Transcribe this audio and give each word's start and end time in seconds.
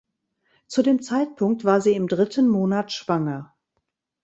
Zu 0.65 0.81
dem 0.81 1.03
Zeitpunkt 1.03 1.63
war 1.63 1.79
sie 1.79 1.93
im 1.93 2.07
dritten 2.07 2.49
Monat 2.49 2.91
schwanger. 2.91 3.53